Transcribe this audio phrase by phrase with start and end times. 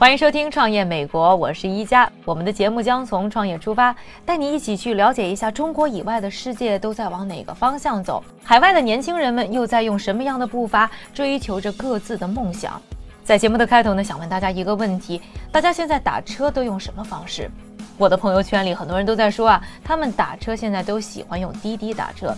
[0.00, 2.10] 欢迎收听《创业美国》，我是一加。
[2.24, 3.94] 我们的节目将从创业出发，
[4.24, 12.80] 带你一起去了解一下中国以外的世界都在往哪个方向走，海外的年轻人们又在用什么样的步伐追求着各自的梦想。
[13.22, 15.20] 在节目的开头呢，想问大家一个问题：
[15.52, 17.50] 大家现在打车都用什么方式？
[17.98, 22.34] 我的朋友圈里很多人都在说啊，他们打车现在都喜欢用滴滴打车。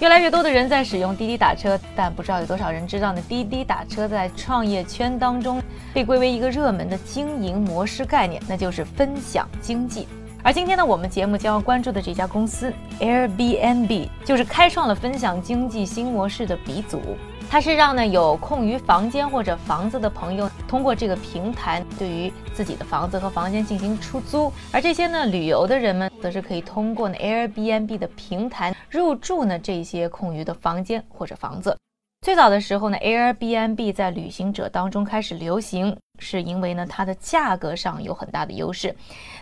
[0.00, 3.22] 越来越多的人在使用滴滴打车，但不知道有多少人知道呢？
[3.28, 5.61] 滴滴打车在创业圈当中
[5.92, 10.08] 被归为一个热门的经营模式概念，那就是分享经济。
[10.44, 17.00] 而今天呢，我们节目将要关注的这家公司 Airbnb，就是开创了分享经济新模式的鼻祖。
[17.48, 31.76] 它是让呢有空余房间或者房子的朋友通过这个平台对于自己的房子和房间进行出租，而这些呢旅游的人们则是可以通过呢 Airbnb 的平台入住呢这些空余的房间或者房子。
[32.22, 38.94] 最早的时候呢，Airbnb 在旅行者当中开始流行，是因为呢它的价格上有很大的优势。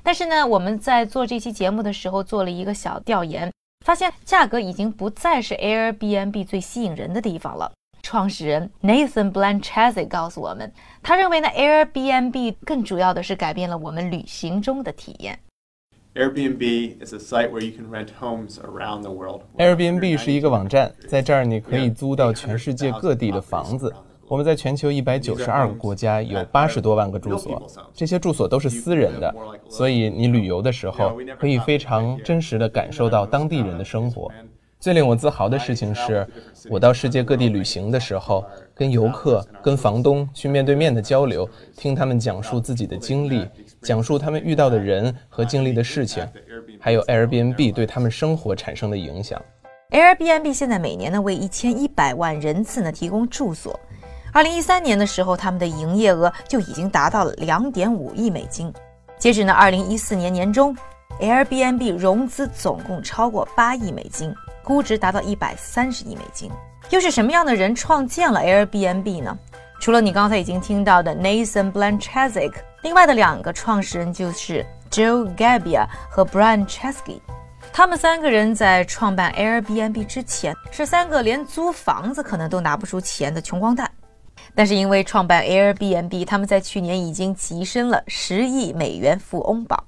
[0.03, 3.53] 但是呢，我们在做这期节目的时候做了一个小调研，
[3.85, 7.71] 发现价格已经不再是 Airbnb 最吸引人的地方了。
[8.03, 10.73] 创始人 Nathan Blanchessi 告诉我们，
[11.03, 15.39] 他认为呢，Airbnb 更主要的是改变了我们旅行中的体验。
[16.13, 16.97] Airbnb
[20.17, 23.95] 是一个网站，在这儿你可以租到全世界各地的房子。
[24.27, 27.63] 我们在全球一百九十二个国家有八十多万个住所，
[27.95, 29.33] 这些住所都是私人的，
[29.69, 34.29] 所以你旅游的时候可以非常真实地感受到当地人的生活。
[34.81, 36.27] 最令我自豪的事情是，
[36.71, 38.45] 我到世界各地旅行的时候，
[38.75, 43.47] 跟游客、跟房东去面对面的交流，听他们讲述自己的经历，
[43.83, 46.27] 讲述他们遇到的人和经历的事情，
[46.79, 49.41] 还有 Airbnb 对他们生活产生的影响。
[49.91, 53.79] Airbnb 现在每年呢为一千一百万人次呢提供住所。
[54.33, 58.73] 二零一三年的时候，他们的营业额就已经达到了两点五亿美金。
[59.19, 60.77] 截止呢二零一四年年中
[61.21, 66.51] ，Airbnb 融资总共超过八亿美金，估值达到一百三十亿美金。
[66.91, 69.37] 又是什么样的人创建了 Airbnb 呢？
[69.81, 72.53] 除了你刚才已经听到的 Nathan Blanchesik，
[72.83, 77.21] 另外的两个创始人就是 Joe Gebbia 和 Brian Chesky。
[77.73, 83.91] 他们三个人在创办 Airbnb 之前，是三个连租房子可能都拿不出钱的穷光蛋。
[84.55, 89.83] 但是因为创办 Airbnb，他们在去年已经跻身了十亿美元富翁榜。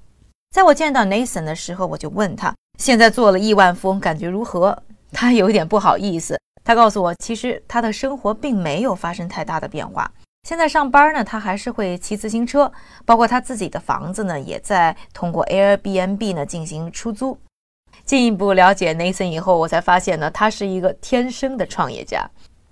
[0.55, 4.81] 在我见到 Nathan 的时候，我就问他，现在做了亿万富翁，感觉如何？
[5.11, 10.11] 他有一点不好意思，他告诉我，其实他的生活并没有发生太大的变化。
[10.49, 12.71] 现在上班呢，他还是会骑自行车，
[13.05, 17.39] 包括他自己的房子呢，也在通过 Airbnb 呢进行出租。
[18.05, 22.29] 进一步了解 Nathan 以后，我才发现呢，他是一个天生的创业家。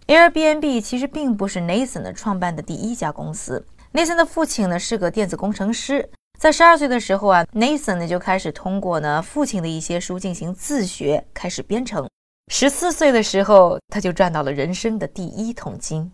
[0.08, 3.64] Airbnb 其实并不是 Nathan 的创办的第一家公司。
[3.92, 6.10] Nathan 的父亲呢是个电子工程师，
[6.40, 12.08] 在十二岁的时候啊，Nathan 呢就开始通过呢父亲的一些书进行自学，开始编程。
[12.52, 16.10] 十四岁的时候，他就赚到了人生的第一桶金。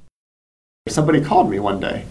[0.89, 2.03] Somebody called me one day,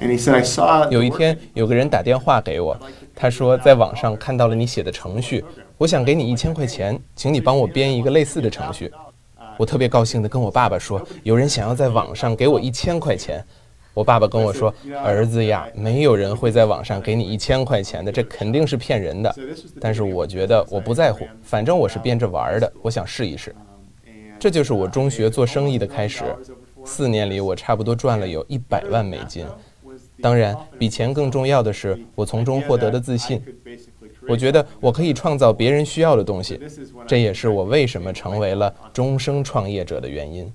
[0.00, 2.74] and he said, "I saw." 有一天，有个人打电话给我，
[3.14, 5.44] 他说在网上看到了你写的程序，
[5.76, 8.90] 我想给你一千块钱，请你帮我编一个类似的程序。
[9.58, 13.44] 我特别高兴地跟我爸爸说，有人想要在网上给我一千块钱。
[13.92, 19.36] 我爸爸跟我说：“儿子呀，没有人会在网上给你一千块钱的，这肯定是骗人的。”
[19.78, 23.54] 但是我觉得我不在乎，反正我是编着玩的，我想试一试。
[24.40, 26.24] 这就是我中学做生意的开始。
[26.84, 29.46] 四年里，我差不多赚了有一百万美金。
[30.20, 33.42] 当然，比钱更重要的是我从中获得的自信。
[34.28, 36.60] 我觉得我可以创造别人需要的东西，
[37.06, 40.52] 这也是我为什么成为了终生创业者的原因。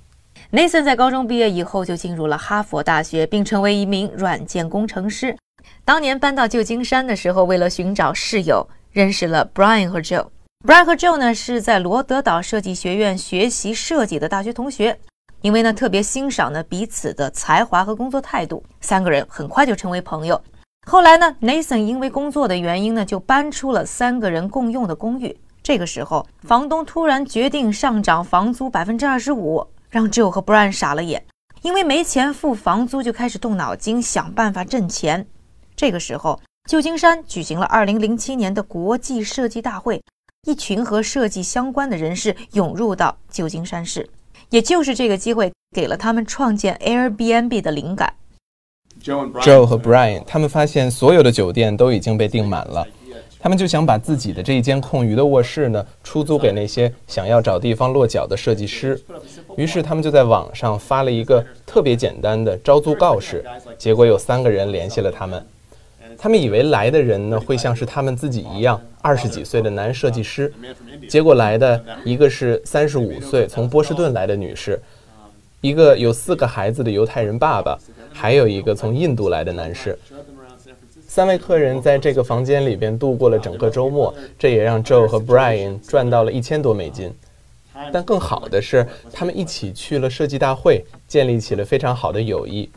[0.52, 5.36] Nathan 在高中毕业以后就进入了哈佛大学，并成为一名软件工程师。
[5.84, 10.28] 当年搬到旧金山的时候，为了寻找室友，认识了 Brian 和 Joe。
[10.66, 14.98] Brian 和 Joe 呢是在罗德岛设计学院学习设计的大学同学，
[15.42, 20.42] 因为呢特别欣赏呢彼此的才华和工作态度，三个人很快就成为朋友。
[20.86, 25.38] 后来呢，Nathan 因为工作的原因呢，就搬出了三个人共用的公寓。
[25.62, 31.25] 这个时候，房东突然决定上涨房租百分之二十五，让 Joe 和 Brian 傻了眼。
[31.62, 35.28] 因为没钱付房租，就开始动脑筋想办法挣钱。
[35.75, 40.01] 这个时候，旧金山举行了2007年的国际设计大会，
[40.48, 44.10] 一群和设计相关的人士涌入到旧金山市。
[44.50, 48.14] 也就是这个机会，给了他们创建 Airbnb 的灵感。
[49.04, 52.88] Joe 和 Brian 他们发现所有的酒店都已经被订满了，
[53.40, 59.00] 他们就想把自己的这一间空余的卧室呢出租给那些想要找地方落脚的设计师。
[59.56, 63.46] 于是他们就在网上发了一个特别简单的招租告示，
[63.78, 65.46] 结果有三个人联系了他们。
[66.18, 70.52] 他们以为来的人呢会像是他们自己一样二十几岁的男设计师，
[71.08, 74.80] 结果来的一个是三十五岁从波士顿来的女士，
[75.62, 77.78] 一个有四个孩子的犹太人爸爸，
[78.12, 79.98] 还有一个从印度来的男士。
[81.08, 87.14] 三位客人在这个房间里边度过了整个周末，这也让 Joe 和 Brian 赚到了一千多美金。
[87.94, 92.69] 但更好的是，他们一起去了设计大会，建立起了非常好的友谊。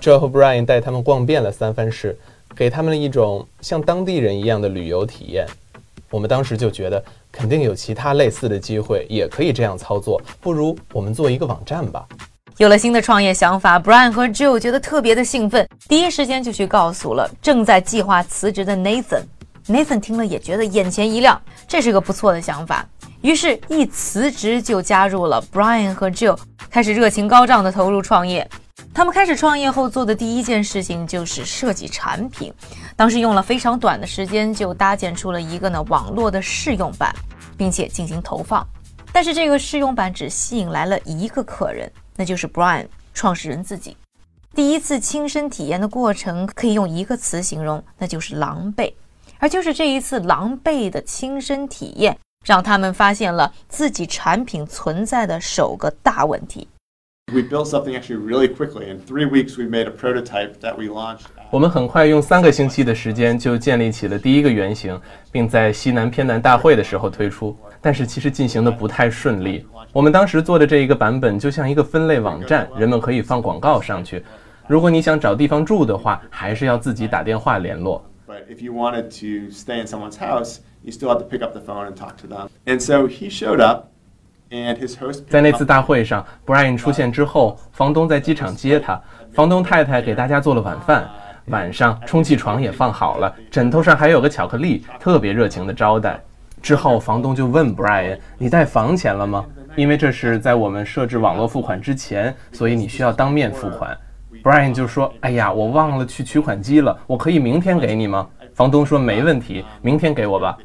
[0.00, 2.16] Joe 和 Brian 带他们逛遍了三藩市。
[2.56, 5.46] 给他们了一种像当地人一样的旅游体验。
[6.10, 10.20] 我们当时就觉得，肯定有其他类似的机会，也可以这样操作。
[10.40, 12.04] 不如我们做一个网站吧。
[12.58, 19.22] 有了新的创业想法，Brian 和 Joe 觉得特别的兴奋，第一时间就去告诉了正在计划辞职的 Nathan。
[19.66, 22.84] Nathan 听了也觉得眼前一亮，这是个不错的想法。
[23.22, 26.36] 于是，一辞职就加入了 Brian 和 Joe，
[26.68, 28.46] 开始热情高涨的投入创业。
[28.92, 32.52] 他们开始创业后做的第一件事情就是设计产品，
[32.96, 37.14] 当时用了非常短的时间就搭建出了一个呢网络的试用版，
[37.56, 38.66] 并且进行投放。
[39.12, 43.96] 但是这个试用版只吸引来了一个客人，那就是 Brian 创始人自己。
[44.54, 48.92] 第一次亲身体验的过程可以用一个词形容，那就是狼狈。
[49.38, 56.68] 而就是这一次狼狈的亲身体验，让他们发现了自己产品存在的首个大问题。
[57.32, 58.90] We built something actually really quickly.
[58.90, 61.26] In three weeks, we made a prototype that we launched.
[61.52, 65.00] 我们很快用三个星期的时间就建立起了第一个原型，
[65.30, 67.56] 并在西南偏南大会的时候推出。
[67.80, 69.64] 但是其实进行的不太顺利。
[69.92, 74.24] 我们当时做的这一个版本就像一个分类网站，人们可以放广告上去。
[74.66, 78.04] 如果你想找地方住的话，还是要自己打电话联络。
[78.26, 81.60] But if you wanted to stay in someone's house, you still have to pick up the
[81.60, 82.48] phone and talk to them.
[82.66, 83.86] And so he showed up.
[85.28, 89.00] 在那次大会上，Brian 出现之后，房东在机场接他。
[89.32, 91.08] 房东太太给大家做了晚饭，
[91.46, 96.20] 晚上充气床也放好了，枕头上还有个巧克力，特别热情的招待。
[96.60, 99.46] 之后，房东就问 Brian：“ 你带房钱了吗？
[99.76, 103.96] 因为这是在我们设置网络付款之前，所以你需要当面付款。
[104.42, 110.56] ”Brian 就说：“哎呀，我忘了去取款机了，我可以明天给你吗？”房东说：“没问题，明天给我吧。”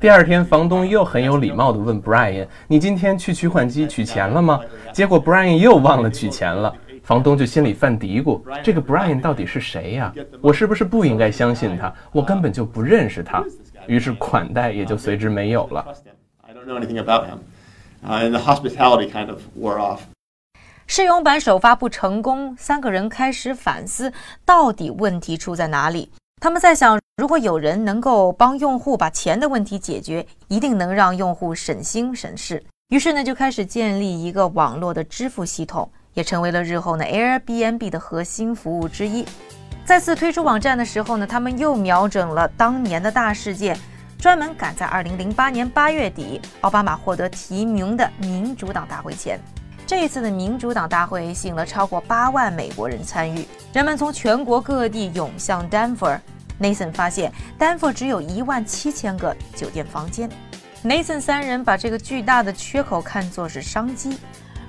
[0.00, 4.60] 第二天，房东又很有礼貌地问 Brian：“ 你今天去取款机取钱了吗？”
[4.92, 6.74] 结果 Brian 又忘了取钱了。
[7.02, 10.12] 房东就心里犯嘀咕：“这个 Brian 到底是谁呀？
[10.40, 11.92] 我是不是不应该相信他？
[12.10, 13.44] 我根本就不认识他。”
[13.86, 15.86] 于是款待也就随之没有了。
[20.88, 24.12] 试用版首发不成功，三个人开始反思，
[24.44, 26.10] 到底问题出在哪里？
[26.40, 32.62] 他们在想，如果有人能够帮用户把钱的问题解决，一定能让用户省心省事。
[32.90, 39.26] 于是呢，就开始建立一个网络的支付系统，也成为了日后呢 Airbnb 的核心服务之一。
[39.84, 43.76] 再次推出网站的时候呢，他们又瞄准了当年的大事件，
[44.20, 49.40] 专门赶在2008年8月底，奥巴马获得提名的民主党大会前。
[49.86, 56.18] 这一次的民主党大会吸引了超过八万美国人参与，人们从全国各地涌向丹佛。
[56.60, 60.28] Nathan 发现丹佛只有一万七千个酒店房间。
[60.82, 64.18] Nathan 三人把这个巨大的缺口看作是商机，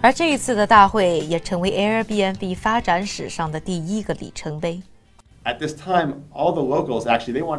[0.02, 4.80] 而这一次的大会也成为 Airbnb 发展史上的第一个里程碑。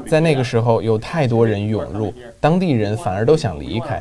[0.06, 4.00] 在那个时候，有太多人涌入，当地人反而都想离开。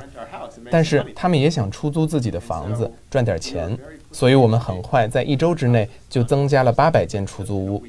[0.70, 3.77] 但是他们也想出租自己的房子赚点钱，
[4.12, 7.84] 所以我们很快在一周之内就增加了八百间出租屋。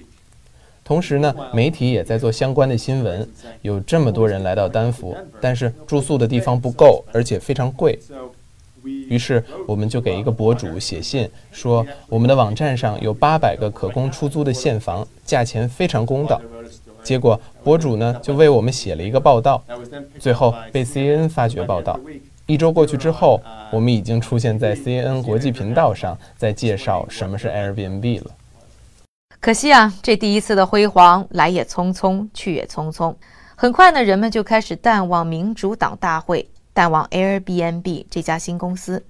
[0.84, 3.28] 同时呢，媒体也在做相关的新闻。
[3.60, 7.98] 有这么多人来到丹佛，但是住宿的地方不够，而且非常贵。
[8.82, 16.40] 于是我们就给一个博主写信说，我们的网站上有八百个可供出租的现房，价钱非常公道。
[17.02, 19.62] 结果博主呢就为我们写了一个报道，
[20.18, 22.00] 最后被 CNN 发掘报道。
[22.48, 28.30] 一周过去之后，我们已经出现在 CNN 国际频道上，在介绍什么是 Airbnb 了。
[29.38, 33.14] 可惜啊，这第一次的辉煌来也匆匆，去也匆匆。
[33.54, 39.04] 很快呢，人们就开始淡忘民主党大会，淡忘 Airbnb 这家新公司。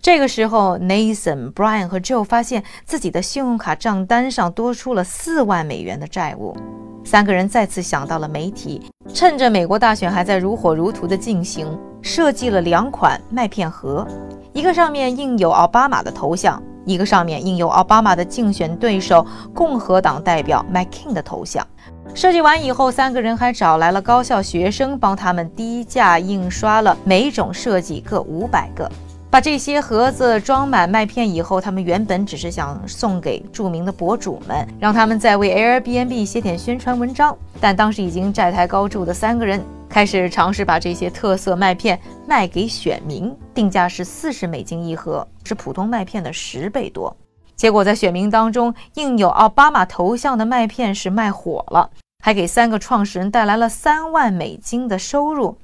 [0.00, 6.56] 这个时候，Nathan、Brian 和 Joe 发现自己的信用卡账单上多出了四万美元的债务。
[7.04, 11.66] 三个人再次想到了媒体，趁着美国大选还在如火如荼的进行，
[12.02, 14.06] 设计了两款麦片盒，
[14.52, 21.66] 一个上面印有奥巴马的头像，一个上面印有奥巴马的竞选对手共和党代表 McKin 的头像。
[22.14, 28.90] 设计完以后，三个人还找来了高校学生，帮他们低价印刷了每种设计各五百个。
[29.30, 37.36] 把这些盒子装满麦片以后，他们原本只是想送给著名的博主们，让他们再为 Airbnb 写点宣传文章。
[37.60, 47.14] 但当时已经债台高筑的三个人开始尝试把这些特色麦片卖给选民，定价是四十美金一盒，是普通麦片的十倍多。
[47.54, 51.90] 结果在选民当中，印有奥巴马头像的麦片是卖火了，
[52.24, 55.58] 还给三个创始人带来了三万美金的收入。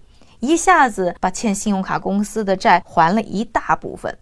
[0.44, 4.18] 一下子把欠信用卡公司的债还了一大部分，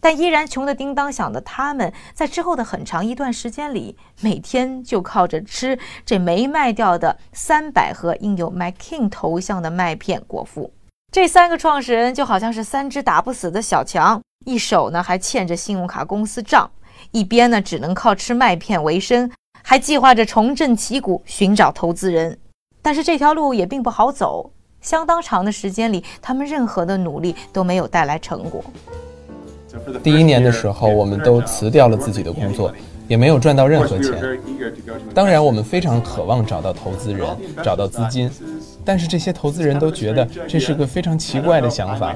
[0.00, 10.72] 但依然穷得叮当响的他们，在之后的很长一段时间里，每天就靠着吃这没卖掉的三百盒印有 McCain 头像的麦片果腹。
[11.12, 16.70] 这三个创始人就好像是三只打不死的小强，一手呢还欠着信用卡公司账，
[17.10, 19.30] 一边呢只能靠吃麦片为生，
[19.62, 22.38] 还计划着重振旗鼓，寻找投资人。
[22.82, 24.52] 但是这条路也并不好走。
[24.86, 28.62] 相当长的时间里，他们任何的努力都没有带来成果。
[30.00, 32.72] 第一年的时候，我们都辞掉了自己的工作，
[33.08, 34.14] 也没有赚到任何钱。
[35.12, 37.26] 当然，我们非常渴望找到投资人，
[37.64, 38.30] 找到资金，
[38.84, 42.14] 但是这些投资人都觉得这是个非常奇怪的想法。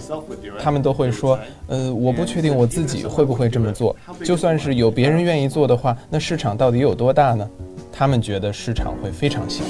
[0.63, 1.37] 他们都会说
[1.67, 3.97] ：“呃，我不确定我自己会不会这么做。
[4.25, 7.51] 就算是有别人愿意做的话，那市场到底有多大呢？”
[7.93, 9.65] 他们觉得市场会非常小。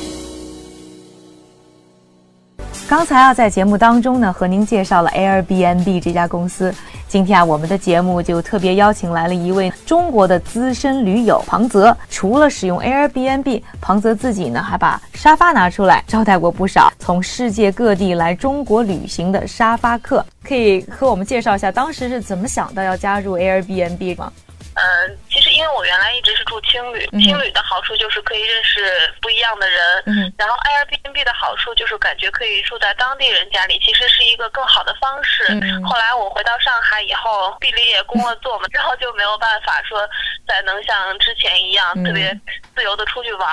[2.90, 6.74] 刚才啊，在节目当中呢，和您介绍了 Airbnb 这家公司。
[7.06, 11.96] 今天啊，我们的节目就特别邀请来了一位中国的资深驴友庞泽。
[12.08, 20.26] 除了使用 Airbnb，庞泽自己呢还把沙发拿出来招待过不少从世界各地来中国旅行的沙发客。
[20.42, 24.32] 可以和我们介绍一下当时是怎么想到要加入 Airbnb 吗？
[24.74, 25.16] 嗯，
[25.60, 35.44] 因为我原来一直是住青旅，青旅的好处就是可以认识不一样的人，嗯，然后 Airbnb 的好处就是感觉可以住在当地人家里，其实是一个更好的方式。
[35.84, 40.08] 后来我回到上海以后，毕了业工了做嘛， 然后就没有办法说
[40.48, 42.34] 再能像之前一样特别
[42.74, 43.48] 自由的出去玩，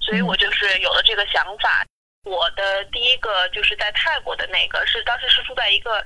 [0.00, 1.86] 所以我就是有了这个想法。
[2.24, 6.02] 我的第一个就是在泰国的那个，是当时是住在一个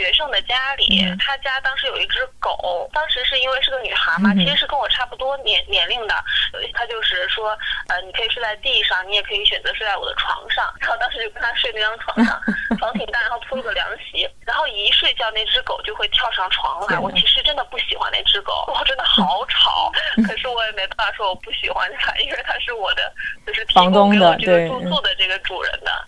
[0.00, 0.88] 学生的家里，
[1.18, 6.14] 他家当时有一只狗，当时是因为是个女孩嘛，其实是跟我差不多年年龄的，
[6.72, 7.50] 他就是说，
[7.88, 12.40] 呃，你可以睡在地上，你也可以选择睡在我的床上，然后当时就跟他睡那张床上，
[12.80, 19.92] 床挺大，然后铺了个凉席，然后一睡觉那只狗就会跳上床来，我其实真的不喜欢那只狗，我，真的好吵，
[20.26, 23.12] 可是我也没办法说我不喜欢它，因为它是我的，
[23.46, 25.60] 就是提供给我这个住宿的这个主。
[25.60, 26.06] 人的，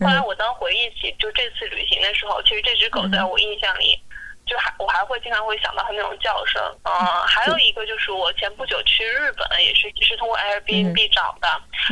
[0.00, 4.00] 后来我当回忆起就这次旅行的时候，其实这只狗在我印象里，
[4.46, 6.62] 就还我还会经常会想到它那种叫声。
[6.84, 6.92] 嗯，
[7.26, 11.48] 还有一个就是我前不久去日本，也是是通过 Airbnb 找的，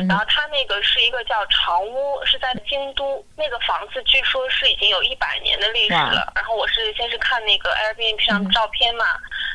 [0.07, 6.31] 然后它那个是一个叫长屋，是在京都，那个房子据说是已经有一百年的历史了。
[6.35, 9.05] 然后我是先是看那个 Airbnb 上的照片嘛，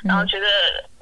[0.04, 0.48] 然后觉得。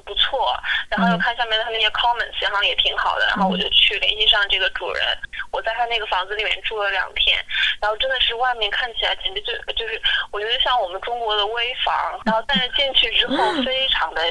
[0.05, 0.53] 不错，
[0.89, 5.17] 然后又看下面的他那些 comments，然后也挺好的，然后我就去联系上这个主人，
[5.53, 7.37] 我在他那个房子里面住了两天，
[7.79, 14.21] 然后真的是外面看起来简直就就是我觉得像我们中国的危房，然后但是进去之后非常的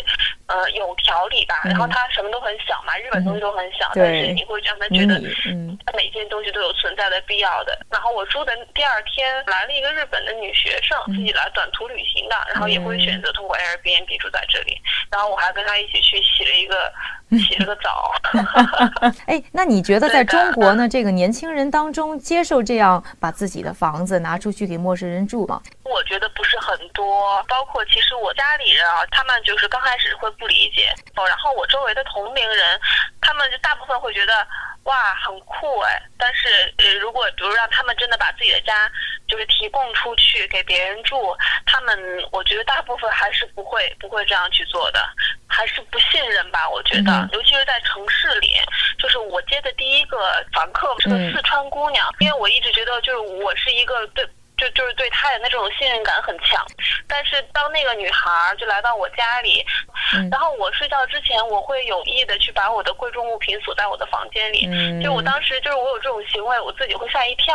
[0.49, 5.15] 呃有条理吧，然后它什么都很小嘛，日本东西都很小，但是你会让他觉得
[5.49, 7.79] 嗯，它每件东西都有存在的必要的。
[7.91, 14.79] 然后我住的第二天来了一个日本的女学生，自己来短途旅行的，然后也会选择通过 Airbnb 住在这里，
[15.11, 15.63] 然后我还跟。
[15.63, 16.93] 跟他一起去洗了一个
[17.39, 18.13] 洗了个澡。
[19.27, 20.89] 哎，那你觉得在中国呢？
[20.89, 25.61] 这个年轻人当中接受这样把自己的房子拿出去给陌生人住吗？
[25.85, 27.43] 我觉得不是很多。
[27.49, 30.93] 包括其实我家里人啊，他们就是刚开始会不理解。
[31.17, 32.81] 哦，然后我周围的同龄人，
[33.21, 34.33] 他们就大部分会觉得
[34.85, 36.03] 哇很酷哎。
[36.19, 38.91] 但是呃，如果比如让他们真的把自己的家
[39.29, 41.37] 就是提供出去给别人住，
[41.67, 41.99] 他们
[42.31, 45.01] 我觉得大部分还是不会不会这样去做的。
[45.47, 45.99] 还是不
[46.51, 48.55] 吧，我觉得，尤其是在城市里，
[48.99, 50.19] 就是我接的第一个
[50.53, 54.25] 房客是个四川姑娘，因为我一直觉得就是我是一个对，
[54.57, 56.65] 就就是对她的那种信任感很强，
[57.07, 59.65] 但是当那个女孩就来到我家里，
[60.31, 64.69] 然后我睡觉之前，我会有意的去把我的贵重物品锁在我的房间里。
[65.03, 67.55] 就我当时就是我有这种行为，我自己会吓一跳。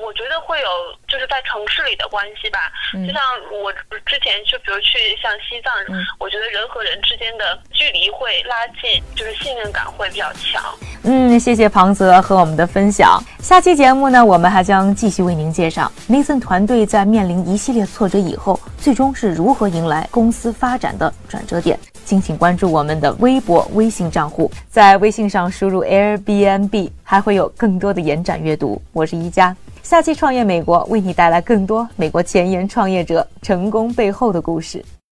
[0.00, 0.68] 我觉得会有
[1.06, 2.72] 就是在城市里的关系吧。
[3.06, 3.22] 就像
[3.62, 3.72] 我
[4.06, 5.72] 之前就比如去像西藏，
[6.18, 10.62] 我觉得人和人之间的距离会拉近，就是信任感会比较强。
[11.04, 13.22] 嗯，谢谢庞泽和我们的分享。
[13.40, 21.78] 下期节目呢，我们还将继续为您介绍 Nathan 团队在面临一系列挫折以后，最终是如何迎来公司发展的转折点。
[22.08, 28.80] 敬请关注我们的微博、微信账户，在微信上输入 Airbnb，还会有更多的延展阅读。
[28.94, 34.82] 我是一加，下期创业美国为你带来更多美国前沿创业者成功背后的故事。